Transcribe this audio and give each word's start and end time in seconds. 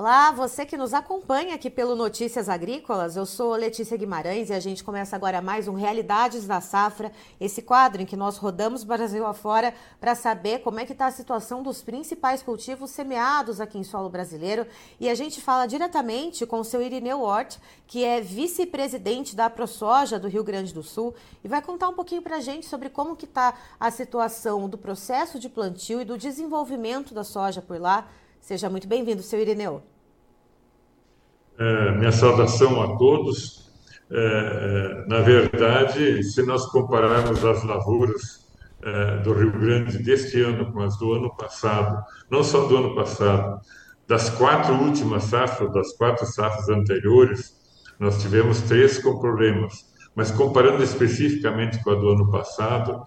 Olá, 0.00 0.30
você 0.30 0.64
que 0.64 0.78
nos 0.78 0.94
acompanha 0.94 1.54
aqui 1.54 1.68
pelo 1.68 1.94
Notícias 1.94 2.48
Agrícolas, 2.48 3.16
eu 3.16 3.26
sou 3.26 3.52
Letícia 3.52 3.98
Guimarães 3.98 4.48
e 4.48 4.54
a 4.54 4.58
gente 4.58 4.82
começa 4.82 5.14
agora 5.14 5.42
mais 5.42 5.68
um 5.68 5.74
Realidades 5.74 6.46
da 6.46 6.58
Safra, 6.58 7.12
esse 7.38 7.60
quadro 7.60 8.00
em 8.00 8.06
que 8.06 8.16
nós 8.16 8.38
rodamos 8.38 8.82
Brasil 8.82 9.26
afora 9.26 9.74
para 10.00 10.14
saber 10.14 10.60
como 10.60 10.80
é 10.80 10.86
que 10.86 10.92
está 10.92 11.04
a 11.04 11.10
situação 11.10 11.62
dos 11.62 11.82
principais 11.82 12.42
cultivos 12.42 12.90
semeados 12.92 13.60
aqui 13.60 13.76
em 13.76 13.84
solo 13.84 14.08
brasileiro 14.08 14.66
e 14.98 15.06
a 15.06 15.14
gente 15.14 15.38
fala 15.38 15.66
diretamente 15.66 16.46
com 16.46 16.60
o 16.60 16.64
seu 16.64 16.80
Irineu 16.80 17.20
Hort, 17.20 17.58
que 17.86 18.02
é 18.02 18.22
vice-presidente 18.22 19.36
da 19.36 19.50
ProSoja 19.50 20.18
do 20.18 20.28
Rio 20.28 20.42
Grande 20.42 20.72
do 20.72 20.82
Sul 20.82 21.14
e 21.44 21.48
vai 21.48 21.60
contar 21.60 21.90
um 21.90 21.94
pouquinho 21.94 22.22
para 22.22 22.36
a 22.36 22.40
gente 22.40 22.64
sobre 22.64 22.88
como 22.88 23.14
que 23.14 23.26
está 23.26 23.52
a 23.78 23.90
situação 23.90 24.66
do 24.66 24.78
processo 24.78 25.38
de 25.38 25.50
plantio 25.50 26.00
e 26.00 26.06
do 26.06 26.16
desenvolvimento 26.16 27.12
da 27.12 27.22
soja 27.22 27.60
por 27.60 27.78
lá. 27.78 28.08
Seja 28.40 28.70
muito 28.70 28.88
bem-vindo, 28.88 29.22
seu 29.22 29.40
Irineu. 29.40 29.82
É, 31.58 31.92
minha 31.92 32.10
saudação 32.10 32.82
a 32.82 32.96
todos. 32.96 33.70
É, 34.10 34.16
é, 34.16 35.06
na 35.06 35.20
verdade, 35.20 36.22
se 36.24 36.42
nós 36.42 36.66
compararmos 36.66 37.44
as 37.44 37.62
lavouras 37.62 38.48
é, 38.82 39.18
do 39.18 39.34
Rio 39.34 39.52
Grande 39.52 39.98
deste 39.98 40.40
ano 40.40 40.72
com 40.72 40.80
as 40.80 40.98
do 40.98 41.12
ano 41.12 41.36
passado, 41.36 42.02
não 42.30 42.42
só 42.42 42.66
do 42.66 42.76
ano 42.76 42.94
passado, 42.94 43.60
das 44.08 44.30
quatro 44.30 44.74
últimas 44.74 45.24
safras, 45.24 45.72
das 45.72 45.92
quatro 45.92 46.26
safras 46.26 46.68
anteriores, 46.70 47.54
nós 48.00 48.20
tivemos 48.20 48.62
três 48.62 48.98
com 48.98 49.20
problemas. 49.20 49.86
Mas 50.16 50.30
comparando 50.30 50.82
especificamente 50.82 51.80
com 51.84 51.90
a 51.90 51.94
do 51.94 52.08
ano 52.08 52.30
passado, 52.30 53.00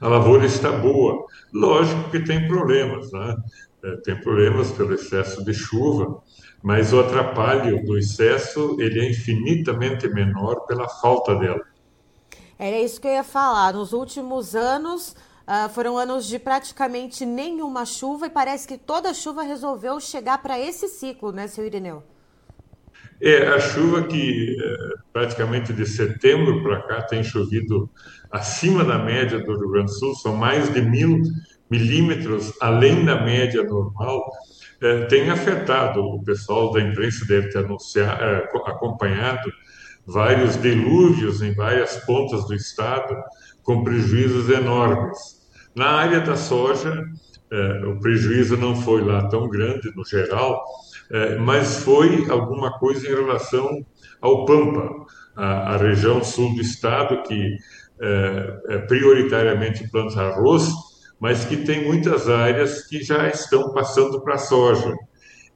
a 0.00 0.08
lavoura 0.08 0.44
está 0.44 0.70
boa. 0.70 1.24
Lógico 1.52 2.10
que 2.10 2.20
tem 2.20 2.46
problemas, 2.46 3.10
né? 3.10 3.34
É, 3.84 3.96
tem 3.96 4.16
problemas 4.16 4.72
pelo 4.72 4.94
excesso 4.94 5.44
de 5.44 5.52
chuva, 5.52 6.22
mas 6.62 6.94
o 6.94 7.00
atrapalho 7.00 7.84
do 7.84 7.98
excesso 7.98 8.76
ele 8.80 8.98
é 8.98 9.10
infinitamente 9.10 10.08
menor 10.08 10.60
pela 10.66 10.88
falta 10.88 11.34
dela. 11.34 11.60
Era 12.58 12.80
isso 12.80 12.98
que 12.98 13.06
eu 13.06 13.12
ia 13.12 13.24
falar. 13.24 13.74
Nos 13.74 13.92
últimos 13.92 14.56
anos 14.56 15.14
uh, 15.46 15.68
foram 15.74 15.98
anos 15.98 16.24
de 16.24 16.38
praticamente 16.38 17.26
nenhuma 17.26 17.84
chuva 17.84 18.26
e 18.26 18.30
parece 18.30 18.66
que 18.66 18.78
toda 18.78 19.10
a 19.10 19.14
chuva 19.14 19.42
resolveu 19.42 20.00
chegar 20.00 20.42
para 20.42 20.58
esse 20.58 20.88
ciclo, 20.88 21.30
né, 21.30 21.46
seu 21.46 21.66
Irineu? 21.66 22.02
É, 23.20 23.48
a 23.48 23.60
chuva 23.60 24.04
que 24.04 24.56
é, 24.58 24.76
praticamente 25.12 25.74
de 25.74 25.86
setembro 25.86 26.62
para 26.62 26.82
cá 26.82 27.02
tem 27.02 27.22
chovido 27.22 27.90
acima 28.30 28.82
da 28.82 28.98
média 28.98 29.38
do 29.38 29.58
Rio 29.58 29.70
Grande 29.70 29.92
do 29.92 29.98
Sul, 29.98 30.14
são 30.14 30.34
mais 30.34 30.72
de 30.72 30.80
mil 30.80 31.20
milímetros 31.74 32.52
além 32.60 33.04
da 33.04 33.20
média 33.20 33.64
normal 33.64 34.30
é, 34.80 35.06
tem 35.06 35.28
afetado. 35.30 36.00
O 36.00 36.22
pessoal 36.22 36.70
da 36.72 36.80
imprensa 36.80 37.26
deve 37.26 37.48
ter 37.48 37.58
anunciado, 37.58 38.22
é, 38.22 38.48
acompanhado 38.66 39.52
vários 40.06 40.60
dilúvios 40.60 41.42
em 41.42 41.52
várias 41.54 41.96
pontas 42.04 42.46
do 42.46 42.54
estado, 42.54 43.16
com 43.62 43.82
prejuízos 43.82 44.48
enormes. 44.50 45.18
Na 45.74 45.86
área 45.86 46.20
da 46.20 46.36
soja, 46.36 47.04
é, 47.50 47.86
o 47.86 47.98
prejuízo 47.98 48.56
não 48.56 48.76
foi 48.76 49.02
lá 49.02 49.26
tão 49.28 49.48
grande 49.48 49.90
no 49.96 50.04
geral, 50.04 50.64
mas 51.40 51.80
foi 51.80 52.26
alguma 52.30 52.78
coisa 52.78 53.06
em 53.06 53.14
relação 53.14 53.84
ao 54.22 54.46
Pampa, 54.46 54.88
a, 55.36 55.74
a 55.74 55.76
região 55.76 56.24
sul 56.24 56.54
do 56.54 56.62
estado 56.62 57.22
que 57.22 57.56
prioritariamente 58.88 59.88
planta 59.90 60.20
arroz 60.20 60.72
mas 61.24 61.42
que 61.46 61.56
tem 61.56 61.82
muitas 61.82 62.28
áreas 62.28 62.86
que 62.86 63.02
já 63.02 63.26
estão 63.26 63.72
passando 63.72 64.20
para 64.20 64.36
soja. 64.36 64.94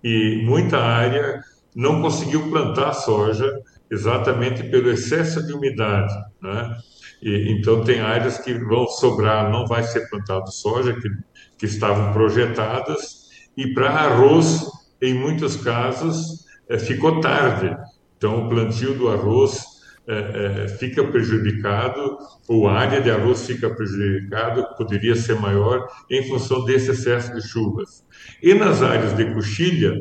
E 0.03 0.43
muita 0.47 0.79
área 0.79 1.43
não 1.77 2.01
conseguiu 2.01 2.49
plantar 2.49 2.95
soja 2.95 3.53
exatamente 3.91 4.63
pelo 4.63 4.91
excesso 4.91 5.47
de 5.47 5.53
umidade. 5.53 6.15
Né? 6.41 6.75
E, 7.21 7.53
então, 7.53 7.85
tem 7.85 8.01
áreas 8.01 8.39
que 8.39 8.55
vão 8.55 8.89
sobrar, 8.89 9.51
não 9.51 9.67
vai 9.67 9.83
ser 9.83 10.09
plantado 10.09 10.51
soja, 10.51 10.95
que, 10.95 11.11
que 11.59 11.67
estavam 11.67 12.15
projetadas, 12.15 13.29
e 13.55 13.75
para 13.75 13.91
arroz, 13.91 14.65
em 15.03 15.13
muitos 15.13 15.55
casos, 15.55 16.47
é, 16.71 16.79
ficou 16.79 17.21
tarde. 17.21 17.77
Então, 18.17 18.47
o 18.47 18.49
plantio 18.49 18.95
do 18.95 19.11
arroz 19.11 19.67
é, 20.11 20.65
é, 20.65 20.69
fica 20.69 21.05
prejudicado, 21.05 22.17
ou 22.49 22.67
a 22.67 22.73
área 22.73 22.99
de 22.99 23.11
arroz 23.11 23.47
fica 23.47 23.69
prejudicado, 23.69 24.67
poderia 24.75 25.15
ser 25.15 25.35
maior 25.39 25.87
em 26.11 26.27
função 26.27 26.65
desse 26.65 26.93
excesso 26.93 27.35
de 27.35 27.47
chuvas. 27.47 28.03
E 28.43 28.55
nas 28.55 28.83
áreas 28.83 29.15
de 29.15 29.27
coxilha, 29.35 30.01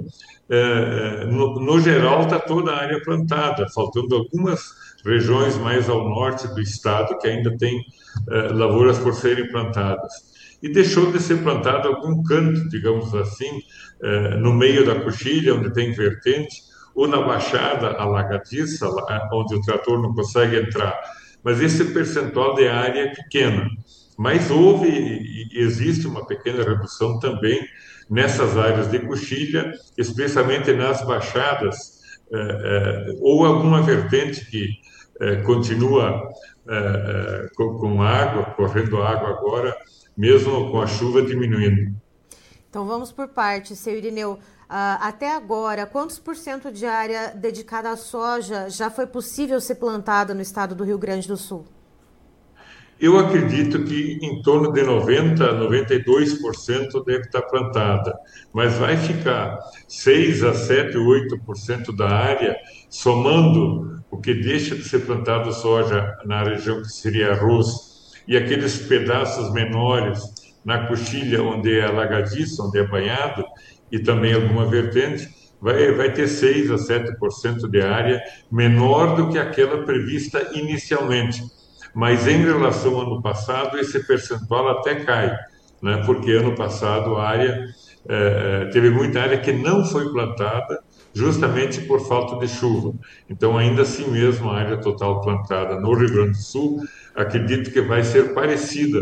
é, 0.49 1.23
é 1.23 1.25
no, 1.25 1.59
no, 1.59 1.81
geral, 1.81 2.21
está 2.21 2.39
toda 2.39 2.71
a 2.71 2.83
área 2.83 3.01
plantada, 3.01 3.67
faltando 3.75 4.15
algumas 4.15 4.61
regiões 5.05 5.57
mais 5.57 5.89
ao 5.89 6.07
norte 6.07 6.47
do 6.47 6.61
estado 6.61 7.17
que 7.17 7.27
ainda 7.27 7.57
tem 7.57 7.77
é, 8.29 8.53
lavouras 8.53 8.97
por 8.99 9.13
serem 9.13 9.51
plantadas. 9.51 10.13
E 10.63 10.71
deixou 10.71 11.11
de 11.11 11.19
ser 11.19 11.43
plantado 11.43 11.89
algum 11.89 12.23
canto, 12.23 12.69
digamos 12.69 13.13
assim, 13.13 13.61
no 14.39 14.51
meio 14.53 14.83
da 14.83 14.95
coxilha, 14.95 15.53
onde 15.53 15.71
tem 15.71 15.91
vertente, 15.91 16.63
ou 16.97 17.07
na 17.07 17.21
baixada 17.21 17.89
alagadiça, 17.89 18.89
onde 19.31 19.53
o 19.53 19.61
trator 19.61 20.01
não 20.01 20.15
consegue 20.15 20.57
entrar. 20.57 20.99
Mas 21.43 21.61
esse 21.61 21.93
percentual 21.93 22.55
de 22.55 22.67
área 22.67 23.01
é 23.01 23.13
pequeno. 23.13 23.69
Mas 24.17 24.49
houve 24.49 24.89
e 24.89 25.47
existe 25.53 26.07
uma 26.07 26.25
pequena 26.25 26.63
redução 26.63 27.19
também 27.19 27.61
nessas 28.09 28.57
áreas 28.57 28.89
de 28.89 28.97
coxilha, 28.97 29.71
especialmente 29.95 30.73
nas 30.73 31.05
baixadas, 31.05 32.01
é, 32.33 32.39
é, 32.39 33.15
ou 33.21 33.45
alguma 33.45 33.83
vertente 33.83 34.49
que 34.49 34.67
é, 35.21 35.35
continua 35.43 36.27
com, 37.55 37.77
com 37.77 38.01
água, 38.01 38.43
correndo 38.55 39.01
água 39.01 39.29
agora, 39.29 39.73
mesmo 40.17 40.69
com 40.69 40.81
a 40.81 40.87
chuva 40.87 41.21
diminuindo. 41.21 41.95
Então 42.69 42.85
vamos 42.85 43.11
por 43.11 43.29
partes, 43.29 43.79
seu 43.79 43.95
Irineu. 43.95 44.37
Uh, 44.69 44.99
até 44.99 45.33
agora, 45.33 45.85
quantos 45.85 46.19
por 46.19 46.35
cento 46.35 46.69
de 46.69 46.85
área 46.85 47.29
dedicada 47.33 47.89
à 47.89 47.95
soja 47.95 48.69
já 48.69 48.89
foi 48.89 49.07
possível 49.07 49.61
ser 49.61 49.75
plantada 49.75 50.33
no 50.33 50.41
estado 50.41 50.75
do 50.75 50.83
Rio 50.83 50.97
Grande 50.97 51.25
do 51.25 51.37
Sul? 51.37 51.65
Eu 52.99 53.17
acredito 53.17 53.85
que 53.85 54.19
em 54.21 54.41
torno 54.41 54.73
de 54.73 54.81
90%, 54.81 55.37
92% 55.37 57.05
deve 57.05 57.21
estar 57.21 57.43
plantada, 57.43 58.13
mas 58.51 58.73
vai 58.73 58.97
ficar 58.97 59.57
6 59.87 60.43
a 60.43 60.53
7, 60.53 60.97
8% 60.97 61.95
da 61.95 62.09
área, 62.09 62.57
somando 62.89 64.01
o 64.11 64.17
que 64.17 64.33
deixa 64.33 64.75
de 64.75 64.83
ser 64.83 65.05
plantado 65.05 65.53
soja 65.53 66.17
na 66.25 66.43
região 66.43 66.81
que 66.81 66.89
seria 66.89 67.31
arroz, 67.31 68.11
e 68.27 68.35
aqueles 68.35 68.79
pedaços 68.79 69.53
menores 69.53 70.19
na 70.65 70.87
coxilha 70.87 71.41
onde 71.41 71.79
é 71.79 71.85
alagadiça, 71.85 72.63
onde 72.63 72.79
é 72.79 72.83
banhado, 72.85 73.45
e 73.91 73.99
também 73.99 74.33
alguma 74.33 74.65
vertente, 74.65 75.29
vai, 75.61 75.91
vai 75.93 76.11
ter 76.11 76.27
6 76.27 76.71
a 76.71 76.75
7% 76.75 77.69
de 77.69 77.81
área 77.81 78.21
menor 78.51 79.15
do 79.15 79.29
que 79.29 79.37
aquela 79.37 79.83
prevista 79.83 80.51
inicialmente. 80.53 81.41
Mas 81.93 82.27
em 82.27 82.43
relação 82.43 82.95
ao 82.95 83.01
ano 83.01 83.21
passado, 83.21 83.77
esse 83.77 84.05
percentual 84.05 84.69
até 84.69 84.95
cai, 84.95 85.35
né? 85.81 86.03
porque 86.05 86.31
ano 86.31 86.55
passado 86.55 87.15
a 87.15 87.27
área 87.27 87.65
é, 88.07 88.65
teve 88.71 88.89
muita 88.89 89.21
área 89.21 89.39
que 89.39 89.51
não 89.51 89.83
foi 89.83 90.11
plantada 90.11 90.79
justamente 91.13 91.81
por 91.81 92.07
falta 92.07 92.37
de 92.37 92.47
chuva. 92.47 92.93
Então, 93.27 93.57
ainda 93.57 93.81
assim 93.81 94.07
mesmo, 94.09 94.49
a 94.49 94.57
área 94.57 94.77
total 94.77 95.21
plantada 95.21 95.79
no 95.79 95.93
Rio 95.93 96.11
Grande 96.11 96.31
do 96.31 96.37
Sul, 96.37 96.81
acredito 97.15 97.71
que 97.71 97.81
vai 97.81 98.03
ser 98.03 98.35
parecida 98.35 98.99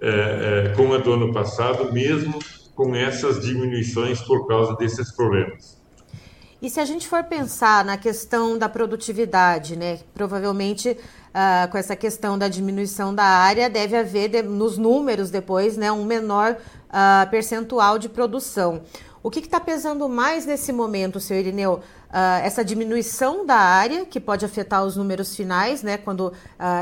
é, 0.00 0.68
é, 0.70 0.72
com 0.76 0.92
a 0.94 0.98
do 0.98 1.12
ano 1.12 1.32
passado, 1.32 1.92
mesmo 1.92 2.38
com 2.78 2.94
essas 2.94 3.40
diminuições 3.40 4.20
por 4.20 4.46
causa 4.46 4.76
desses 4.76 5.10
problemas. 5.10 5.76
E 6.62 6.70
se 6.70 6.78
a 6.78 6.84
gente 6.84 7.08
for 7.08 7.24
pensar 7.24 7.84
na 7.84 7.96
questão 7.96 8.56
da 8.56 8.68
produtividade, 8.68 9.74
né? 9.76 9.98
Provavelmente 10.14 10.90
uh, 10.90 11.68
com 11.72 11.76
essa 11.76 11.96
questão 11.96 12.38
da 12.38 12.46
diminuição 12.46 13.12
da 13.12 13.24
área 13.24 13.68
deve 13.68 13.96
haver 13.96 14.28
de, 14.28 14.42
nos 14.42 14.78
números 14.78 15.28
depois, 15.28 15.76
né, 15.76 15.90
um 15.90 16.04
menor 16.04 16.52
uh, 16.52 17.28
percentual 17.30 17.98
de 17.98 18.08
produção. 18.08 18.82
O 19.24 19.28
que 19.28 19.40
está 19.40 19.58
pesando 19.58 20.08
mais 20.08 20.46
nesse 20.46 20.72
momento, 20.72 21.18
seu 21.18 21.36
Irineu? 21.36 21.80
Uh, 22.08 22.40
essa 22.42 22.64
diminuição 22.64 23.44
da 23.44 23.56
área, 23.56 24.06
que 24.06 24.18
pode 24.18 24.44
afetar 24.44 24.84
os 24.84 24.96
números 24.96 25.36
finais, 25.36 25.82
né, 25.82 25.98
quando 25.98 26.28
uh, 26.28 26.32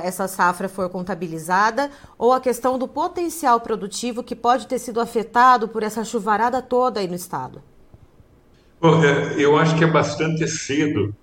essa 0.05 0.29
safra 0.29 0.69
for 0.69 0.89
contabilizada, 0.89 1.91
ou 2.17 2.33
a 2.33 2.41
questão 2.41 2.79
do 2.79 2.87
potencial 2.87 3.61
produtivo 3.61 4.23
que 4.23 4.37
pode 4.37 4.67
ter 4.67 4.79
sido 4.79 5.01
afetado 5.01 5.67
por 5.67 5.83
essa 5.83 6.05
chuvarada 6.05 6.63
toda 6.63 7.01
aí 7.01 7.09
no 7.09 7.15
estado? 7.15 7.61
Bom, 8.81 9.03
é, 9.03 9.35
eu 9.37 9.59
acho 9.59 9.77
que 9.77 9.85
é 9.85 9.91
bastante 9.91 10.47
cedo 10.47 11.15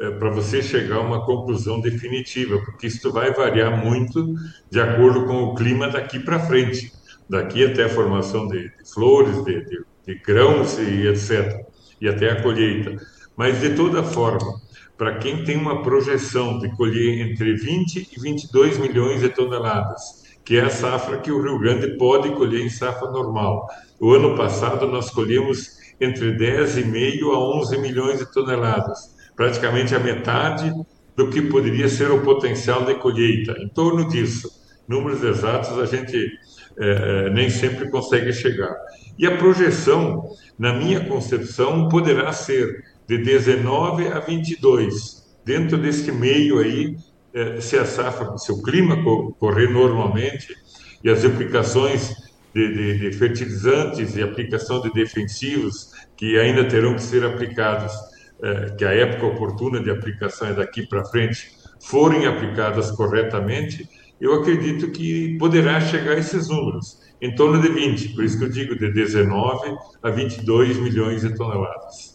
é, 0.00 0.10
para 0.10 0.30
você 0.30 0.62
chegar 0.62 0.96
a 0.96 1.00
uma 1.00 1.26
conclusão 1.26 1.80
definitiva, 1.80 2.58
porque 2.64 2.86
isso 2.86 3.12
vai 3.12 3.32
variar 3.32 3.76
muito 3.76 4.34
de 4.70 4.80
acordo 4.80 5.26
com 5.26 5.44
o 5.44 5.54
clima 5.54 5.88
daqui 5.88 6.18
para 6.18 6.40
frente, 6.40 6.92
daqui 7.28 7.64
até 7.64 7.84
a 7.84 7.88
formação 7.90 8.48
de, 8.48 8.70
de 8.70 8.90
flores, 8.90 9.44
de, 9.44 9.64
de 9.64 9.90
de 10.10 10.14
grãos 10.14 10.78
e 10.78 11.06
etc. 11.06 11.64
e 12.00 12.08
até 12.08 12.30
a 12.30 12.42
colheita. 12.42 12.96
Mas, 13.36 13.60
de 13.60 13.74
toda 13.74 14.02
forma, 14.02 14.60
para 14.96 15.16
quem 15.16 15.44
tem 15.44 15.56
uma 15.56 15.82
projeção 15.82 16.58
de 16.58 16.68
colher 16.76 17.26
entre 17.26 17.54
20 17.54 18.10
e 18.16 18.20
22 18.20 18.78
milhões 18.78 19.20
de 19.20 19.30
toneladas, 19.30 20.20
que 20.44 20.56
é 20.56 20.62
a 20.62 20.70
safra 20.70 21.18
que 21.18 21.32
o 21.32 21.40
Rio 21.42 21.58
Grande 21.58 21.96
pode 21.96 22.30
colher 22.30 22.60
em 22.60 22.68
safra 22.68 23.10
normal. 23.10 23.66
O 23.98 24.12
ano 24.12 24.36
passado 24.36 24.86
nós 24.86 25.10
colhemos 25.10 25.78
entre 26.00 26.36
10,5 26.36 27.32
a 27.32 27.38
11 27.38 27.78
milhões 27.78 28.18
de 28.18 28.32
toneladas, 28.32 29.14
praticamente 29.36 29.94
a 29.94 29.98
metade 29.98 30.72
do 31.16 31.28
que 31.28 31.42
poderia 31.42 31.88
ser 31.88 32.10
o 32.10 32.22
potencial 32.22 32.84
de 32.84 32.94
colheita, 32.94 33.54
em 33.58 33.68
torno 33.68 34.08
disso. 34.08 34.50
Números 34.88 35.22
exatos 35.22 35.78
a 35.78 35.86
gente 35.86 36.30
é, 36.78 37.30
nem 37.30 37.48
sempre 37.48 37.88
consegue 37.90 38.32
chegar. 38.32 38.74
E 39.18 39.26
a 39.26 39.36
projeção, 39.36 40.30
na 40.58 40.72
minha 40.72 41.04
concepção, 41.06 41.88
poderá 41.88 42.32
ser 42.32 42.84
de 43.10 43.18
19 43.18 44.06
a 44.06 44.20
22. 44.20 45.34
Dentro 45.44 45.76
deste 45.76 46.12
meio 46.12 46.60
aí, 46.60 46.96
é, 47.34 47.60
se 47.60 47.76
a 47.76 47.84
safra, 47.84 48.38
se 48.38 48.52
o 48.52 48.62
clima 48.62 49.02
correr 49.36 49.68
normalmente 49.68 50.54
e 51.02 51.10
as 51.10 51.24
aplicações 51.24 52.14
de, 52.54 52.72
de, 52.72 52.98
de 52.98 53.18
fertilizantes 53.18 54.14
e 54.14 54.22
aplicação 54.22 54.80
de 54.80 54.92
defensivos 54.92 55.90
que 56.16 56.38
ainda 56.38 56.68
terão 56.68 56.94
que 56.94 57.02
ser 57.02 57.24
aplicados, 57.24 57.92
é, 58.40 58.76
que 58.78 58.84
a 58.84 58.92
época 58.92 59.26
oportuna 59.26 59.82
de 59.82 59.90
aplicação 59.90 60.46
é 60.46 60.54
daqui 60.54 60.86
para 60.86 61.04
frente, 61.04 61.50
forem 61.80 62.28
aplicadas 62.28 62.92
corretamente, 62.92 63.88
eu 64.20 64.34
acredito 64.34 64.92
que 64.92 65.36
poderá 65.36 65.80
chegar 65.80 66.12
a 66.12 66.18
esses 66.18 66.48
números, 66.48 67.00
em 67.20 67.34
torno 67.34 67.60
de 67.60 67.70
20, 67.70 68.10
por 68.10 68.22
isso 68.22 68.38
que 68.38 68.44
eu 68.44 68.50
digo 68.50 68.78
de 68.78 68.92
19 68.92 69.76
a 70.00 70.10
22 70.10 70.78
milhões 70.78 71.22
de 71.22 71.34
toneladas. 71.34 72.09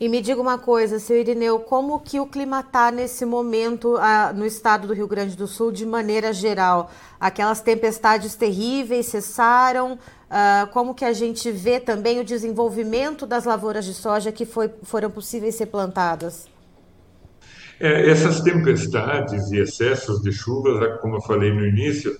E 0.00 0.08
me 0.08 0.22
diga 0.22 0.40
uma 0.40 0.56
coisa, 0.56 0.98
seu 0.98 1.14
Irineu, 1.18 1.58
como 1.58 2.00
que 2.00 2.18
o 2.18 2.24
clima 2.24 2.60
está 2.60 2.90
nesse 2.90 3.26
momento 3.26 3.98
ah, 3.98 4.32
no 4.34 4.46
estado 4.46 4.86
do 4.86 4.94
Rio 4.94 5.06
Grande 5.06 5.36
do 5.36 5.46
Sul, 5.46 5.70
de 5.70 5.84
maneira 5.84 6.32
geral? 6.32 6.90
Aquelas 7.20 7.60
tempestades 7.60 8.34
terríveis 8.34 9.04
cessaram? 9.04 9.98
Ah, 10.30 10.66
como 10.72 10.94
que 10.94 11.04
a 11.04 11.12
gente 11.12 11.50
vê 11.50 11.78
também 11.78 12.18
o 12.18 12.24
desenvolvimento 12.24 13.26
das 13.26 13.44
lavouras 13.44 13.84
de 13.84 13.92
soja 13.92 14.32
que 14.32 14.46
foi, 14.46 14.70
foram 14.84 15.10
possíveis 15.10 15.56
ser 15.56 15.66
plantadas? 15.66 16.48
É, 17.78 18.08
essas 18.08 18.40
tempestades 18.40 19.50
e 19.52 19.58
excessos 19.58 20.22
de 20.22 20.32
chuvas, 20.32 20.98
como 21.02 21.16
eu 21.16 21.20
falei 21.20 21.52
no 21.52 21.66
início, 21.66 22.16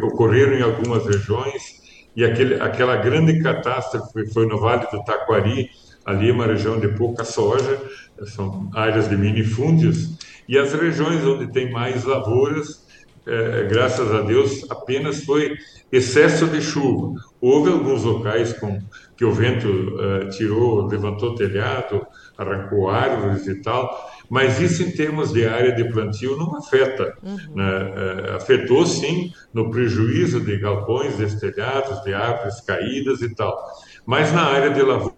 ocorreram 0.00 0.52
em 0.52 0.62
algumas 0.62 1.04
regiões 1.04 1.82
e 2.14 2.24
aquele, 2.24 2.54
aquela 2.60 2.94
grande 2.96 3.42
catástrofe 3.42 4.32
foi 4.32 4.46
no 4.46 4.60
Vale 4.60 4.86
do 4.92 5.02
Taquari, 5.02 5.68
ali 6.04 6.30
é 6.30 6.32
uma 6.32 6.46
região 6.46 6.78
de 6.78 6.88
pouca 6.88 7.24
soja, 7.24 7.80
são 8.26 8.70
áreas 8.74 9.08
de 9.08 9.16
minifúndios, 9.16 10.16
e 10.48 10.58
as 10.58 10.72
regiões 10.72 11.24
onde 11.24 11.50
tem 11.52 11.70
mais 11.72 12.04
lavouras, 12.04 12.84
é, 13.26 13.64
graças 13.64 14.12
a 14.12 14.20
Deus, 14.20 14.70
apenas 14.70 15.24
foi 15.24 15.56
excesso 15.90 16.46
de 16.46 16.60
chuva. 16.60 17.14
Houve 17.40 17.70
alguns 17.70 18.04
locais 18.04 18.52
com 18.52 18.80
que 19.16 19.24
o 19.24 19.32
vento 19.32 19.68
é, 20.00 20.28
tirou, 20.28 20.86
levantou 20.86 21.34
telhado, 21.34 22.06
arrancou 22.36 22.90
árvores 22.90 23.46
e 23.46 23.62
tal, 23.62 24.12
mas 24.28 24.60
isso 24.60 24.82
em 24.82 24.90
termos 24.90 25.32
de 25.32 25.46
área 25.46 25.72
de 25.72 25.84
plantio 25.84 26.36
não 26.36 26.56
afeta. 26.56 27.16
Uhum. 27.22 27.36
Né? 27.54 27.92
É, 27.96 28.34
afetou 28.34 28.84
sim 28.86 29.32
no 29.52 29.70
prejuízo 29.70 30.40
de 30.40 30.58
galpões 30.58 31.16
destelhados, 31.16 32.02
de 32.02 32.12
árvores 32.12 32.60
caídas 32.60 33.22
e 33.22 33.34
tal. 33.34 33.56
Mas 34.04 34.32
na 34.32 34.42
área 34.42 34.70
de 34.70 34.82
lavoura, 34.82 35.14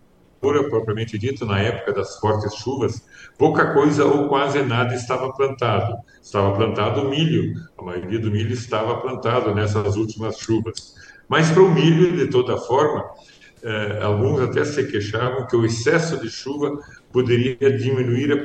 propriamente 0.69 1.19
dito, 1.19 1.45
na 1.45 1.61
época 1.61 1.93
das 1.93 2.19
fortes 2.19 2.55
chuvas, 2.55 3.07
pouca 3.39 3.73
coisa 3.73 4.05
ou 4.05 4.29
quase 4.29 4.63
nada 4.63 4.95
estava 4.95 5.33
plantado. 5.33 5.97
Estava 6.23 6.57
plantado 6.57 7.09
milho, 7.09 7.55
a 7.79 7.83
maioria 7.83 8.19
do 8.19 8.31
milho 8.31 8.53
estava 8.53 8.97
plantado 9.01 9.55
nessas 9.55 9.97
últimas 9.97 10.39
chuvas. 10.39 10.95
Mas 11.29 11.51
para 11.51 11.63
o 11.63 11.71
milho, 11.73 12.17
de 12.17 12.29
toda 12.29 12.57
forma, 12.57 13.05
eh, 13.63 13.99
alguns 14.03 14.41
até 14.41 14.65
se 14.65 14.85
queixavam 14.85 15.47
que 15.47 15.57
o 15.57 15.65
excesso 15.65 16.21
de 16.21 16.31
chuva 16.31 16.79
poderia 17.13 17.77
diminuir 17.77 18.33
a 18.33 18.45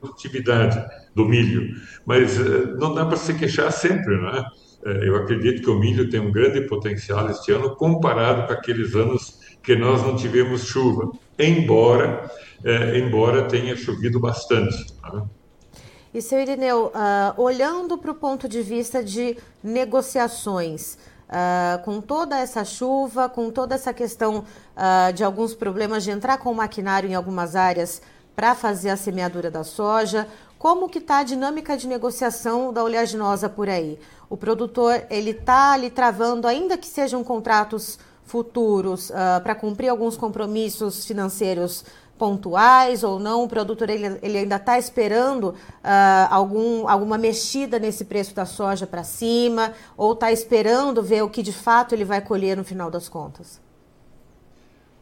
produtividade 0.00 0.84
do 1.14 1.24
milho. 1.24 1.76
Mas 2.04 2.38
eh, 2.38 2.74
não 2.78 2.94
dá 2.94 3.06
para 3.06 3.16
se 3.16 3.34
queixar 3.34 3.72
sempre, 3.72 4.16
não 4.16 4.28
é? 4.28 4.44
Eh, 4.84 5.08
eu 5.08 5.16
acredito 5.16 5.62
que 5.62 5.70
o 5.70 5.78
milho 5.78 6.08
tem 6.08 6.20
um 6.20 6.32
grande 6.32 6.62
potencial 6.62 7.28
este 7.30 7.52
ano 7.52 7.74
comparado 7.76 8.46
com 8.46 8.52
aqueles 8.52 8.94
anos 8.94 9.38
que 9.62 9.76
nós 9.76 10.02
não 10.02 10.16
tivemos 10.16 10.64
chuva, 10.64 11.10
embora, 11.48 12.30
é, 12.64 12.98
embora 12.98 13.48
tenha 13.48 13.76
chovido 13.76 14.20
bastante. 14.20 14.86
Né? 15.12 15.22
E, 16.12 16.20
seu 16.20 16.40
Irineu, 16.40 16.86
uh, 16.86 17.40
olhando 17.40 17.96
para 17.96 18.10
o 18.10 18.14
ponto 18.14 18.48
de 18.48 18.62
vista 18.62 19.02
de 19.02 19.36
negociações, 19.62 20.98
uh, 21.28 21.82
com 21.84 22.00
toda 22.00 22.36
essa 22.36 22.64
chuva, 22.64 23.28
com 23.28 23.50
toda 23.50 23.76
essa 23.76 23.94
questão 23.94 24.38
uh, 24.38 25.12
de 25.12 25.22
alguns 25.22 25.54
problemas 25.54 26.02
de 26.02 26.10
entrar 26.10 26.38
com 26.38 26.50
o 26.50 26.54
maquinário 26.54 27.08
em 27.08 27.14
algumas 27.14 27.54
áreas 27.54 28.02
para 28.34 28.54
fazer 28.54 28.90
a 28.90 28.96
semeadura 28.96 29.50
da 29.50 29.62
soja, 29.62 30.26
como 30.58 30.88
que 30.88 30.98
está 30.98 31.18
a 31.18 31.22
dinâmica 31.22 31.76
de 31.76 31.86
negociação 31.86 32.72
da 32.72 32.82
oleaginosa 32.82 33.48
por 33.48 33.68
aí? 33.68 33.98
O 34.28 34.36
produtor, 34.36 35.04
ele 35.08 35.30
está 35.30 35.72
ali 35.72 35.90
travando, 35.90 36.46
ainda 36.46 36.76
que 36.76 36.86
sejam 36.86 37.22
contratos 37.24 37.98
futuros 38.30 39.10
uh, 39.10 39.42
para 39.42 39.54
cumprir 39.54 39.88
alguns 39.88 40.16
compromissos 40.16 41.04
financeiros 41.04 41.84
pontuais 42.16 43.02
ou 43.02 43.18
não? 43.18 43.42
O 43.42 43.48
produtor 43.48 43.90
ele, 43.90 44.18
ele 44.22 44.38
ainda 44.38 44.56
está 44.56 44.78
esperando 44.78 45.50
uh, 45.50 45.56
algum, 46.30 46.88
alguma 46.88 47.18
mexida 47.18 47.78
nesse 47.78 48.04
preço 48.04 48.34
da 48.34 48.46
soja 48.46 48.86
para 48.86 49.02
cima 49.02 49.72
ou 49.96 50.12
está 50.12 50.30
esperando 50.30 51.02
ver 51.02 51.22
o 51.22 51.28
que 51.28 51.42
de 51.42 51.52
fato 51.52 51.94
ele 51.94 52.04
vai 52.04 52.20
colher 52.20 52.56
no 52.56 52.64
final 52.64 52.90
das 52.90 53.08
contas? 53.08 53.60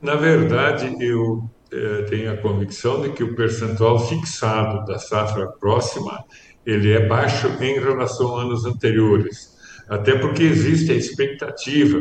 Na 0.00 0.14
verdade, 0.14 0.96
eu 1.00 1.42
eh, 1.70 2.06
tenho 2.08 2.32
a 2.32 2.36
convicção 2.36 3.02
de 3.02 3.10
que 3.10 3.22
o 3.22 3.34
percentual 3.34 3.98
fixado 3.98 4.86
da 4.86 4.98
safra 4.98 5.48
próxima 5.48 6.24
ele 6.64 6.92
é 6.92 7.06
baixo 7.06 7.48
em 7.60 7.80
relação 7.80 8.36
a 8.36 8.42
anos 8.42 8.64
anteriores, 8.64 9.56
até 9.88 10.16
porque 10.16 10.44
existe 10.44 10.92
a 10.92 10.94
expectativa 10.94 12.00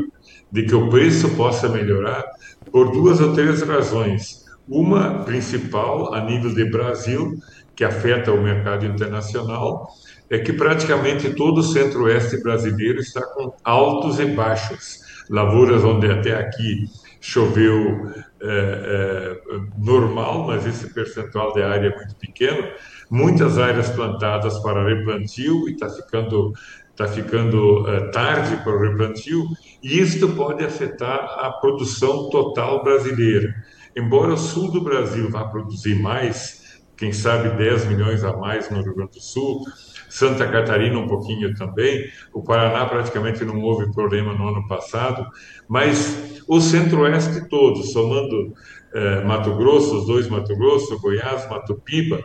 de 0.51 0.63
que 0.63 0.75
o 0.75 0.89
preço 0.89 1.29
possa 1.35 1.69
melhorar 1.69 2.23
por 2.71 2.91
duas 2.91 3.19
ou 3.19 3.33
três 3.33 3.61
razões. 3.61 4.45
Uma 4.67 5.23
principal, 5.23 6.13
a 6.13 6.21
nível 6.21 6.53
de 6.53 6.65
Brasil, 6.65 7.37
que 7.75 7.83
afeta 7.83 8.33
o 8.33 8.41
mercado 8.41 8.85
internacional, 8.85 9.87
é 10.29 10.39
que 10.39 10.51
praticamente 10.51 11.33
todo 11.33 11.59
o 11.59 11.63
centro-oeste 11.63 12.41
brasileiro 12.41 12.99
está 12.99 13.21
com 13.21 13.53
altos 13.63 14.19
e 14.19 14.25
baixos. 14.25 14.99
Lavouras 15.29 15.83
onde 15.83 16.09
até 16.09 16.35
aqui 16.35 16.85
choveu 17.19 18.11
é, 18.41 19.39
é, 19.51 19.59
normal, 19.77 20.45
mas 20.45 20.65
esse 20.65 20.93
percentual 20.93 21.53
de 21.53 21.61
área 21.61 21.87
é 21.87 21.95
muito 21.95 22.15
pequeno. 22.15 22.67
Muitas 23.09 23.57
áreas 23.57 23.89
plantadas 23.89 24.59
para 24.59 24.85
replantio 24.85 25.67
e 25.69 25.73
está 25.73 25.89
ficando 25.89 26.53
está 26.97 27.07
ficando 27.07 27.83
uh, 27.83 28.09
tarde 28.09 28.57
para 28.63 28.75
o 28.75 28.81
replantio, 28.81 29.45
e 29.81 29.99
isto 29.99 30.29
pode 30.29 30.63
afetar 30.63 31.39
a 31.39 31.51
produção 31.51 32.29
total 32.29 32.83
brasileira. 32.83 33.53
Embora 33.95 34.33
o 34.33 34.37
sul 34.37 34.71
do 34.71 34.81
Brasil 34.81 35.29
vá 35.29 35.45
produzir 35.45 35.95
mais, 35.95 36.81
quem 36.97 37.13
sabe 37.13 37.55
10 37.57 37.85
milhões 37.85 38.23
a 38.23 38.35
mais 38.35 38.69
no 38.69 38.81
Rio 38.81 38.95
Grande 38.95 39.11
do 39.11 39.21
Sul, 39.21 39.61
Santa 40.09 40.47
Catarina 40.47 40.97
um 40.97 41.07
pouquinho 41.07 41.53
também, 41.53 42.09
o 42.33 42.41
Paraná 42.41 42.85
praticamente 42.85 43.45
não 43.45 43.61
houve 43.61 43.91
problema 43.91 44.33
no 44.33 44.47
ano 44.47 44.67
passado, 44.67 45.25
mas 45.67 46.41
o 46.47 46.59
centro-oeste 46.59 47.47
todo, 47.49 47.83
somando 47.83 48.53
eh, 48.93 49.23
Mato 49.23 49.55
Grosso, 49.55 49.99
os 49.99 50.07
dois 50.07 50.27
Mato 50.27 50.55
Grosso, 50.55 50.99
Goiás, 50.99 51.47
Mato 51.49 51.75
Piba, 51.75 52.23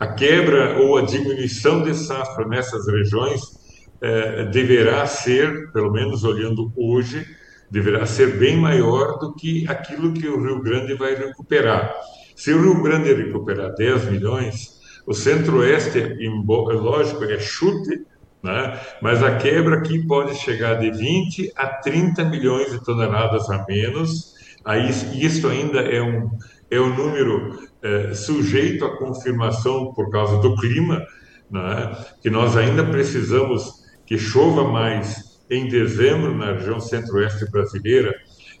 a 0.00 0.06
quebra 0.06 0.80
ou 0.80 0.96
a 0.96 1.02
diminuição 1.02 1.82
de 1.82 1.94
safra 1.94 2.46
nessas 2.46 2.86
regiões 2.86 3.63
é, 4.04 4.44
deverá 4.44 5.06
ser, 5.06 5.72
pelo 5.72 5.90
menos 5.90 6.24
olhando 6.24 6.70
hoje, 6.76 7.24
deverá 7.70 8.04
ser 8.04 8.36
bem 8.36 8.54
maior 8.54 9.18
do 9.18 9.34
que 9.34 9.66
aquilo 9.66 10.12
que 10.12 10.28
o 10.28 10.42
Rio 10.42 10.60
Grande 10.60 10.92
vai 10.92 11.14
recuperar. 11.14 11.90
Se 12.36 12.52
o 12.52 12.60
Rio 12.60 12.82
Grande 12.82 13.14
recuperar 13.14 13.74
10 13.74 14.10
milhões, 14.10 14.78
o 15.06 15.14
Centro-Oeste, 15.14 16.18
lógico, 16.46 17.24
é 17.24 17.38
chute, 17.38 18.02
né? 18.42 18.78
mas 19.00 19.22
a 19.22 19.36
quebra 19.36 19.78
aqui 19.78 20.06
pode 20.06 20.34
chegar 20.34 20.74
de 20.74 20.90
20 20.90 21.52
a 21.56 21.66
30 21.68 22.24
milhões 22.24 22.72
de 22.72 22.84
toneladas 22.84 23.48
a 23.48 23.64
menos. 23.66 24.34
Aí, 24.62 24.90
isso 25.14 25.48
ainda 25.48 25.80
é 25.80 26.02
um, 26.02 26.30
é 26.70 26.78
um 26.78 26.94
número 26.94 27.58
é, 27.82 28.12
sujeito 28.12 28.84
à 28.84 28.98
confirmação 28.98 29.94
por 29.94 30.10
causa 30.10 30.36
do 30.42 30.54
clima, 30.56 31.02
né? 31.50 31.96
que 32.20 32.28
nós 32.28 32.54
ainda 32.54 32.84
precisamos 32.84 33.83
que 34.06 34.18
chova 34.18 34.64
mais 34.64 35.38
em 35.50 35.68
dezembro 35.68 36.34
na 36.34 36.52
região 36.52 36.80
centro-oeste 36.80 37.50
brasileira, 37.50 38.14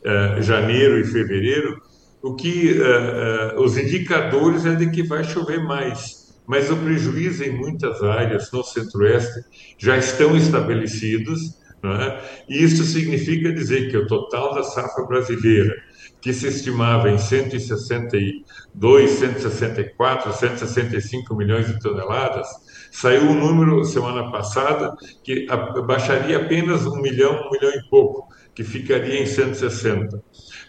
eh, 0.04 0.42
janeiro 0.42 0.98
e 0.98 1.04
fevereiro, 1.04 1.80
o 2.22 2.34
que 2.34 2.72
uh, 2.72 3.58
uh, 3.58 3.62
os 3.62 3.76
indicadores 3.76 4.64
é 4.64 4.74
de 4.74 4.90
que 4.90 5.02
vai 5.02 5.22
chover 5.24 5.62
mais, 5.62 6.34
mas 6.46 6.70
o 6.70 6.76
prejuízo 6.76 7.44
em 7.44 7.50
muitas 7.50 8.02
áreas 8.02 8.50
no 8.50 8.64
centro-oeste 8.64 9.44
já 9.78 9.98
estão 9.98 10.34
estabelecidos, 10.34 11.58
é? 11.84 12.18
e 12.48 12.64
isso 12.64 12.82
significa 12.84 13.52
dizer 13.52 13.90
que 13.90 13.96
o 13.98 14.06
total 14.06 14.54
da 14.54 14.62
safra 14.62 15.04
brasileira, 15.04 15.74
que 16.20 16.32
se 16.32 16.48
estimava 16.48 17.10
em 17.10 17.18
162, 17.18 19.10
164, 19.10 20.32
165 20.32 21.34
milhões 21.34 21.66
de 21.66 21.78
toneladas, 21.78 22.48
saiu 22.94 23.24
um 23.24 23.34
número 23.34 23.84
semana 23.84 24.30
passada 24.30 24.94
que 25.24 25.46
baixaria 25.84 26.36
apenas 26.36 26.86
um 26.86 26.96
milhão, 27.00 27.32
um 27.32 27.50
milhão 27.50 27.72
e 27.74 27.82
pouco, 27.90 28.28
que 28.54 28.62
ficaria 28.62 29.20
em 29.20 29.26
160. 29.26 30.22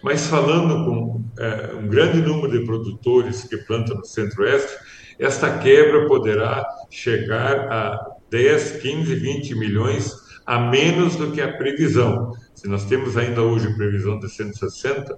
Mas 0.03 0.25
falando 0.25 0.85
com 0.85 1.23
é, 1.37 1.75
um 1.75 1.87
grande 1.87 2.19
número 2.21 2.51
de 2.51 2.65
produtores 2.65 3.43
que 3.43 3.57
plantam 3.57 3.97
no 3.97 4.05
Centro-Oeste, 4.05 4.73
esta 5.19 5.59
quebra 5.59 6.07
poderá 6.07 6.65
chegar 6.89 7.71
a 7.71 8.15
10, 8.31 8.81
15, 8.81 9.15
20 9.15 9.55
milhões 9.55 10.11
a 10.47 10.59
menos 10.59 11.15
do 11.15 11.31
que 11.31 11.41
a 11.41 11.53
previsão. 11.53 12.33
Se 12.55 12.67
nós 12.67 12.85
temos 12.85 13.17
ainda 13.17 13.41
hoje 13.41 13.75
previsão 13.75 14.17
de 14.17 14.29
160, 14.29 15.17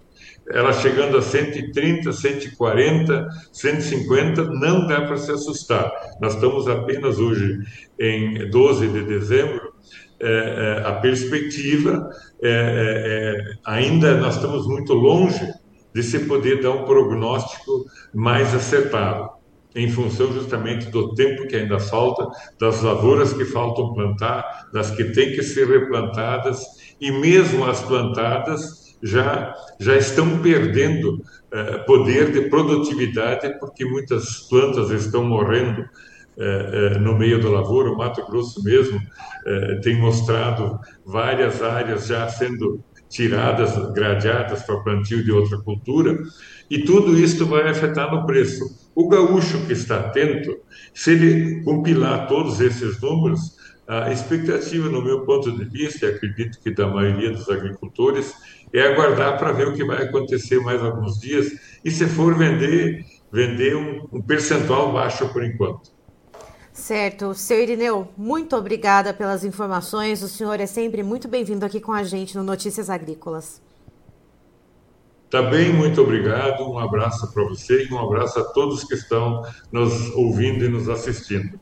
ela 0.50 0.74
chegando 0.74 1.18
a 1.18 1.22
130, 1.22 2.12
140, 2.12 3.28
150, 3.54 4.44
não 4.46 4.88
dá 4.88 5.02
para 5.02 5.18
se 5.18 5.32
assustar. 5.32 5.92
Nós 6.20 6.34
estamos 6.34 6.68
apenas 6.68 7.20
hoje 7.20 7.60
em 8.00 8.50
12 8.50 8.88
de 8.88 9.04
dezembro 9.04 9.78
é, 10.20 10.82
é, 10.84 10.88
a 10.88 10.94
perspectiva, 10.94 12.10
é, 12.42 12.50
é, 12.50 12.52
é, 12.52 13.58
ainda 13.64 14.18
nós 14.18 14.36
estamos 14.36 14.66
muito 14.66 14.94
longe 14.94 15.54
de 15.94 16.02
se 16.02 16.20
poder 16.26 16.60
dar 16.60 16.72
um 16.72 16.86
prognóstico 16.86 17.86
mais 18.16 18.54
acertado, 18.56 19.30
em 19.76 19.92
função 19.92 20.34
justamente 20.34 20.90
do 20.90 21.14
tempo 21.14 21.48
que 21.48 21.56
ainda 21.56 21.80
falta, 21.80 22.28
das 22.60 22.82
lavouras 22.82 23.32
que 23.32 23.46
faltam 23.46 23.94
plantar, 23.94 24.70
das 24.74 24.90
que 24.90 25.04
têm 25.04 25.34
que 25.34 25.44
ser 25.44 25.68
replantadas, 25.68 26.66
e 27.00 27.12
mesmo 27.12 27.66
as 27.66 27.82
plantadas 27.82 28.98
já, 29.02 29.54
já 29.80 29.96
estão 29.96 30.40
perdendo 30.40 31.22
eh, 31.52 31.78
poder 31.80 32.32
de 32.32 32.50
produtividade, 32.50 33.60
porque 33.60 33.86
muitas 33.86 34.48
plantas 34.50 34.90
estão 34.90 35.24
morrendo 35.24 35.86
é, 36.40 36.94
é, 36.96 37.00
no 37.00 37.18
meio 37.18 37.42
da 37.42 37.50
lavoura, 37.50 37.90
o 37.90 37.98
Mato 37.98 38.24
Grosso 38.28 38.64
mesmo 38.64 39.00
tem 39.82 39.98
mostrado 39.98 40.78
várias 41.06 41.64
áreas 41.64 42.06
já 42.06 42.28
sendo 42.28 42.84
tiradas, 43.10 43.76
gradeadas 43.94 44.64
para 44.64 44.80
plantio 44.82 45.24
de 45.24 45.32
outra 45.32 45.58
cultura, 45.58 46.18
e 46.70 46.80
tudo 46.80 47.18
isso 47.18 47.46
vai 47.46 47.70
afetar 47.70 48.14
no 48.14 48.26
preço. 48.26 48.66
O 48.94 49.08
gaúcho 49.08 49.66
que 49.66 49.74
está 49.74 50.00
atento, 50.00 50.58
se 50.94 51.12
ele 51.12 51.64
compilar 51.64 52.28
todos 52.28 52.60
esses 52.60 53.00
números, 53.02 53.57
a 53.88 54.12
expectativa, 54.12 54.90
no 54.90 55.02
meu 55.02 55.22
ponto 55.22 55.52
de 55.52 55.64
vista, 55.64 56.06
e 56.06 56.10
acredito 56.10 56.60
que 56.60 56.72
da 56.72 56.88
maioria 56.88 57.32
dos 57.32 57.50
agricultores, 57.50 58.34
é 58.74 58.82
aguardar 58.82 59.38
para 59.38 59.54
ver 59.54 59.70
o 59.70 59.74
que 59.74 59.86
vai 59.86 60.04
acontecer 60.04 60.60
mais 60.60 60.84
alguns 60.84 61.20
dias 61.20 61.80
e, 61.86 61.90
se 61.90 62.06
for 62.06 62.38
vender, 62.38 63.06
vender 63.32 63.78
um, 63.78 64.08
um 64.12 64.22
percentual 64.22 64.92
baixo 64.92 65.30
por 65.30 65.44
enquanto. 65.44 65.96
Certo. 66.74 67.34
Seu 67.34 67.62
Irineu, 67.62 68.10
muito 68.18 68.56
obrigada 68.56 69.14
pelas 69.14 69.44
informações. 69.44 70.22
O 70.22 70.28
senhor 70.28 70.60
é 70.60 70.68
sempre 70.68 71.02
muito 71.02 71.28
bem-vindo 71.28 71.66
aqui 71.66 71.80
com 71.80 71.94
a 71.94 72.04
gente 72.04 72.36
no 72.36 72.44
Notícias 72.44 72.90
Agrícolas. 72.90 73.62
Tá 75.30 75.42
bem, 75.42 75.74
muito 75.74 76.02
obrigado. 76.02 76.70
Um 76.70 76.78
abraço 76.78 77.34
para 77.34 77.44
você 77.44 77.86
e 77.86 77.94
um 77.94 78.00
abraço 78.00 78.40
a 78.40 78.44
todos 78.44 78.84
que 78.84 78.94
estão 78.94 79.44
nos 79.72 80.12
ouvindo 80.12 80.64
e 80.66 80.70
nos 80.70 80.88
assistindo. 80.88 81.60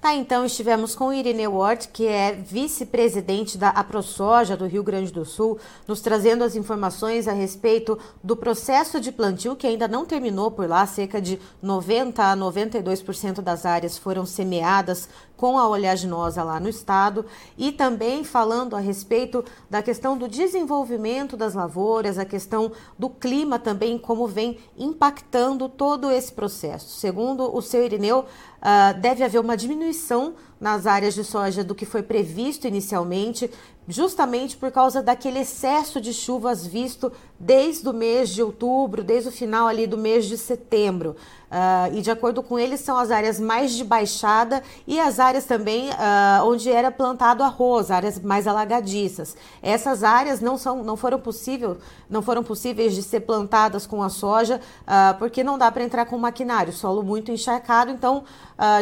Tá, 0.00 0.14
então 0.14 0.44
estivemos 0.44 0.94
com 0.94 1.12
Irineu 1.12 1.56
Ward, 1.56 1.88
que 1.88 2.06
é 2.06 2.32
vice-presidente 2.32 3.58
da 3.58 3.70
AproSoja 3.70 4.56
do 4.56 4.64
Rio 4.64 4.84
Grande 4.84 5.12
do 5.12 5.24
Sul, 5.24 5.58
nos 5.88 6.00
trazendo 6.00 6.44
as 6.44 6.54
informações 6.54 7.26
a 7.26 7.32
respeito 7.32 7.98
do 8.22 8.36
processo 8.36 9.00
de 9.00 9.10
plantio 9.10 9.56
que 9.56 9.66
ainda 9.66 9.88
não 9.88 10.06
terminou 10.06 10.52
por 10.52 10.68
lá, 10.68 10.86
cerca 10.86 11.20
de 11.20 11.40
90 11.60 12.22
a 12.22 12.36
92% 12.36 13.40
das 13.40 13.66
áreas 13.66 13.98
foram 13.98 14.24
semeadas 14.24 15.08
com 15.36 15.58
a 15.58 15.68
oleaginosa 15.68 16.42
lá 16.42 16.60
no 16.60 16.68
estado 16.68 17.24
e 17.56 17.72
também 17.72 18.22
falando 18.22 18.76
a 18.76 18.80
respeito 18.80 19.44
da 19.68 19.82
questão 19.82 20.16
do 20.16 20.28
desenvolvimento 20.28 21.36
das 21.36 21.54
lavouras, 21.54 22.18
a 22.18 22.24
questão 22.24 22.70
do 22.96 23.08
clima 23.08 23.58
também, 23.58 23.98
como 23.98 24.28
vem 24.28 24.58
impactando 24.76 25.68
todo 25.68 26.10
esse 26.10 26.32
processo. 26.32 26.98
Segundo 26.98 27.54
o 27.54 27.62
seu 27.62 27.84
Irineu, 27.84 28.26
uh, 28.62 28.98
deve 29.00 29.24
haver 29.24 29.40
uma 29.40 29.56
diminuição 29.56 30.34
nas 30.60 30.86
áreas 30.86 31.14
de 31.14 31.24
soja 31.24 31.62
do 31.62 31.74
que 31.74 31.86
foi 31.86 32.02
previsto 32.02 32.66
inicialmente, 32.66 33.50
justamente 33.86 34.56
por 34.56 34.70
causa 34.70 35.02
daquele 35.02 35.40
excesso 35.40 36.00
de 36.00 36.12
chuvas 36.12 36.66
visto 36.66 37.12
desde 37.38 37.88
o 37.88 37.92
mês 37.92 38.30
de 38.30 38.42
outubro, 38.42 39.04
desde 39.04 39.28
o 39.28 39.32
final 39.32 39.68
ali 39.68 39.86
do 39.86 39.96
mês 39.96 40.26
de 40.26 40.36
setembro. 40.36 41.16
Uh, 41.48 41.96
e 41.96 42.02
de 42.02 42.10
acordo 42.10 42.42
com 42.42 42.58
eles, 42.58 42.80
são 42.80 42.98
as 42.98 43.10
áreas 43.10 43.40
mais 43.40 43.72
de 43.72 43.82
baixada 43.82 44.62
e 44.86 45.00
as 45.00 45.18
áreas 45.18 45.46
também 45.46 45.88
uh, 45.88 46.44
onde 46.44 46.70
era 46.70 46.90
plantado 46.90 47.42
arroz, 47.42 47.90
áreas 47.90 48.20
mais 48.20 48.46
alagadiças. 48.46 49.34
Essas 49.62 50.04
áreas 50.04 50.42
não, 50.42 50.58
são, 50.58 50.84
não, 50.84 50.94
foram, 50.94 51.18
possível, 51.18 51.78
não 52.10 52.20
foram 52.20 52.44
possíveis 52.44 52.94
de 52.94 53.02
ser 53.02 53.20
plantadas 53.20 53.86
com 53.86 54.02
a 54.02 54.10
soja, 54.10 54.60
uh, 54.82 55.18
porque 55.18 55.42
não 55.42 55.56
dá 55.56 55.72
para 55.72 55.82
entrar 55.82 56.04
com 56.04 56.18
maquinário, 56.18 56.70
solo 56.70 57.02
muito 57.02 57.32
encharcado, 57.32 57.90
então 57.90 58.24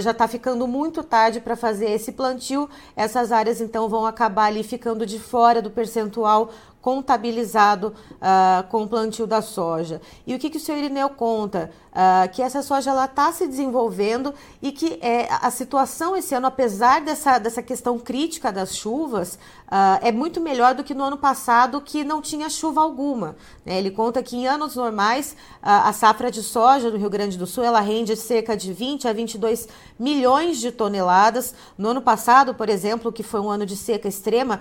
já 0.00 0.12
está 0.12 0.26
ficando 0.26 0.66
muito 0.66 1.02
tarde 1.02 1.38
para 1.38 1.54
fazer 1.54 1.90
esse 1.90 2.10
plantio. 2.12 2.66
Essas 2.96 3.30
áreas 3.30 3.60
então 3.60 3.90
vão 3.90 4.06
acabar 4.06 4.46
ali 4.46 4.62
ficando 4.62 5.04
de 5.04 5.18
fora 5.18 5.60
do 5.60 5.70
percentual 5.70 6.50
contabilizado 6.86 7.92
uh, 8.12 8.62
com 8.68 8.84
o 8.84 8.88
plantio 8.88 9.26
da 9.26 9.42
soja. 9.42 10.00
E 10.24 10.36
o 10.36 10.38
que, 10.38 10.48
que 10.48 10.56
o 10.56 10.60
senhor 10.60 10.78
Irineu 10.78 11.10
conta? 11.10 11.72
Uh, 11.90 12.30
que 12.30 12.42
essa 12.42 12.62
soja 12.62 12.92
está 13.04 13.32
se 13.32 13.48
desenvolvendo 13.48 14.32
e 14.62 14.70
que 14.70 14.98
é, 15.00 15.26
a 15.30 15.50
situação 15.50 16.14
esse 16.14 16.34
ano, 16.34 16.46
apesar 16.46 17.00
dessa, 17.00 17.38
dessa 17.38 17.62
questão 17.62 17.98
crítica 17.98 18.52
das 18.52 18.76
chuvas, 18.76 19.34
uh, 19.66 19.98
é 20.00 20.12
muito 20.12 20.40
melhor 20.40 20.74
do 20.74 20.84
que 20.84 20.94
no 20.94 21.02
ano 21.02 21.16
passado, 21.16 21.80
que 21.80 22.04
não 22.04 22.22
tinha 22.22 22.48
chuva 22.48 22.82
alguma. 22.82 23.34
Né? 23.64 23.78
Ele 23.78 23.90
conta 23.90 24.22
que 24.22 24.36
em 24.36 24.46
anos 24.46 24.76
normais, 24.76 25.34
a 25.60 25.92
safra 25.92 26.30
de 26.30 26.42
soja 26.42 26.90
do 26.90 26.98
Rio 26.98 27.10
Grande 27.10 27.36
do 27.36 27.46
Sul 27.46 27.64
ela 27.64 27.80
rende 27.80 28.14
cerca 28.14 28.56
de 28.56 28.72
20 28.72 29.08
a 29.08 29.12
22 29.12 29.66
milhões 29.98 30.58
de 30.58 30.70
toneladas. 30.70 31.52
No 31.76 31.88
ano 31.88 32.02
passado, 32.02 32.54
por 32.54 32.68
exemplo, 32.68 33.10
que 33.10 33.24
foi 33.24 33.40
um 33.40 33.50
ano 33.50 33.66
de 33.66 33.74
seca 33.74 34.06
extrema, 34.06 34.60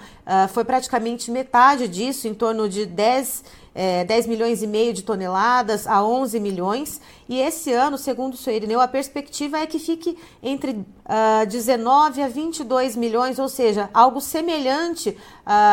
foi 0.49 0.63
praticamente 0.63 1.29
metade 1.29 1.87
disso 1.87 2.14
isso, 2.15 2.27
em 2.27 2.33
torno 2.33 2.69
de 2.69 2.85
10, 2.85 3.43
é, 3.73 4.05
10 4.05 4.27
milhões 4.27 4.63
e 4.63 4.67
meio 4.67 4.93
de 4.93 5.03
toneladas 5.03 5.85
a 5.85 6.03
11 6.03 6.39
milhões. 6.39 7.01
E 7.27 7.39
esse 7.39 7.73
ano, 7.73 7.97
segundo 7.97 8.33
o 8.33 8.37
senhor 8.37 8.55
Irineu, 8.55 8.79
a 8.79 8.87
perspectiva 8.87 9.59
é 9.59 9.65
que 9.65 9.79
fique 9.79 10.17
entre 10.41 10.71
uh, 10.71 10.85
ah, 11.05 11.45
19 11.45 12.21
a 12.21 12.27
22 12.27 12.95
milhões, 12.95 13.39
ou 13.39 13.49
seja, 13.49 13.89
algo 13.93 14.21
semelhante 14.21 15.09
uh, 15.09 15.15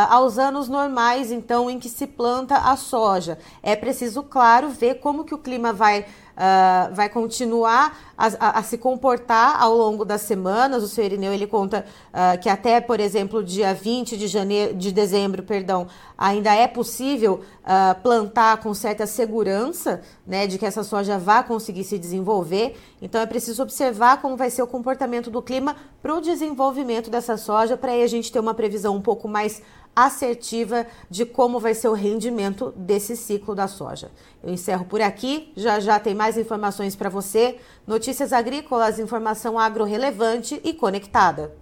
aos 0.09 0.39
anos 0.39 0.69
normais, 0.69 1.31
então, 1.31 1.71
em 1.71 1.79
que 1.79 1.89
se 1.89 2.07
planta 2.07 2.57
a 2.57 2.77
soja. 2.77 3.39
É 3.63 3.77
preciso, 3.77 4.23
claro, 4.23 4.71
ver 4.71 4.95
como 4.97 5.25
que 5.25 5.35
o 5.35 5.39
clima 5.39 5.73
vai 5.73 6.07
uh, 6.37 6.95
vai 6.95 7.09
continuar 7.09 7.99
a, 8.17 8.27
a, 8.39 8.59
a, 8.59 8.62
se 8.62 8.79
comportar 8.79 9.61
ao 9.61 9.77
longo 9.77 10.05
das 10.05 10.23
semanas. 10.23 10.83
O 10.83 10.89
senhor 10.89 11.07
Irineu 11.07 11.33
ele 11.33 11.47
conta 11.47 11.85
uh, 12.09 12.41
que 12.41 12.49
até, 12.49 12.81
por 12.81 13.01
exemplo, 13.01 13.43
dia 13.43 13.75
20 13.75 14.17
de, 14.17 14.27
janeiro, 14.27 14.75
de 14.75 14.93
dezembro, 14.93 15.43
perdão, 15.43 15.87
ainda 16.17 16.55
é 16.55 16.67
possível 16.67 17.41
uh, 17.62 18.01
plantar 18.03 18.59
com 18.59 18.73
certa 18.75 19.07
segurança 19.07 20.03
né, 20.27 20.47
de 20.47 20.59
que 20.59 20.67
essa 20.67 20.85
soja 20.85 21.19
vá 21.19 21.43
conseguir 21.43 21.85
se 21.85 21.99
desenvolver. 21.99 22.77
Então 23.01 23.21
é 23.21 23.27
preciso 23.27 23.62
observar 23.62 24.21
como 24.21 24.37
vai 24.37 24.51
ser 24.51 24.62
o 24.62 24.67
comportamento 24.67 25.31
do 25.31 25.43
clima 25.43 25.77
para 26.03 26.15
o 26.15 26.21
desenvolvimento 26.21 27.11
dessa 27.11 27.37
soja, 27.37 27.77
para 27.77 27.93
aí 27.93 28.03
a 28.03 28.07
gente 28.07 28.31
ter 28.31 28.41
uma 28.41 28.55
previsão 28.55 28.97
um 28.97 29.01
pouco 29.01 29.29
mais 29.29 29.62
assertiva 29.95 30.87
de 31.11 31.25
como 31.27 31.61
vai 31.61 31.75
ser 31.75 31.89
o 31.89 31.93
rendimento 31.93 32.73
desse 32.77 33.17
ciclo 33.17 33.55
da 33.55 33.69
soja. 33.69 34.11
Eu 34.43 34.51
encerro 34.53 34.85
por 34.85 35.01
aqui, 35.01 35.53
já 35.57 35.79
já 35.81 36.01
tem 36.01 36.15
mais 36.15 36.37
informações 36.39 36.97
para 36.97 37.11
você. 37.11 37.59
Notícias 37.87 38.33
agrícolas, 38.33 38.99
informação 38.99 39.59
agro 39.59 39.85
relevante 39.85 40.61
e 40.65 40.73
conectada. 40.73 41.55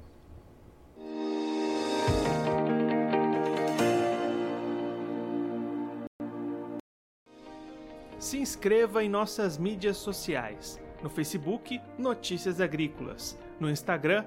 Se 8.19 8.39
inscreva 8.39 9.03
em 9.03 9.09
nossas 9.09 9.57
mídias 9.57 9.97
sociais. 9.97 10.79
No 11.03 11.09
Facebook, 11.09 11.81
Notícias 11.99 12.61
Agrícolas. 12.61 13.37
No 13.59 13.71
Instagram, 13.71 14.27